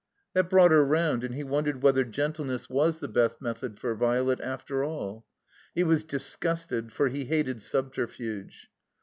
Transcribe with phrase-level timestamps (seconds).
[0.33, 4.41] That brought her round, and he wondered whether gentleness was the best method for Violet
[4.41, 5.27] after all.
[5.75, 8.71] He was disgusted, for he hated subterfuge.